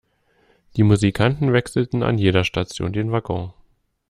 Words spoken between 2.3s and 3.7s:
Station den Waggon.